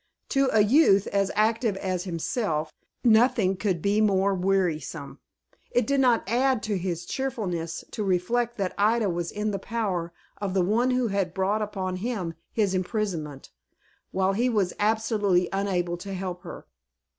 To 0.29 0.49
a 0.51 0.61
youth 0.63 1.05
as 1.05 1.29
active 1.35 1.77
as 1.77 2.05
himself, 2.05 2.73
nothing 3.03 3.55
could 3.55 3.83
be 3.83 4.01
more 4.01 4.33
wearisome. 4.33 5.19
It 5.69 5.85
did 5.85 5.99
not 5.99 6.27
add 6.27 6.63
to 6.63 6.77
his 6.79 7.05
cheerfulness 7.05 7.83
to 7.91 8.03
reflect 8.03 8.57
that 8.57 8.73
Ida 8.79 9.11
was 9.11 9.31
in 9.31 9.51
the 9.51 9.59
power 9.59 10.11
of 10.41 10.55
the 10.55 10.63
one 10.63 10.89
who 10.89 11.09
had 11.09 11.35
brought 11.35 11.61
upon 11.61 11.97
him 11.97 12.33
his 12.51 12.73
imprisonment, 12.73 13.51
while 14.09 14.33
he 14.33 14.49
was 14.49 14.73
absolutely 14.79 15.47
unable 15.53 15.97
to 15.97 16.15
help 16.15 16.41
her. 16.41 16.65